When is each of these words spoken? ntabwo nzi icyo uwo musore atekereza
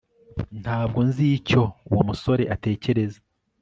ntabwo 0.61 0.99
nzi 1.07 1.25
icyo 1.37 1.61
uwo 1.89 2.01
musore 2.09 2.43
atekereza 2.55 3.19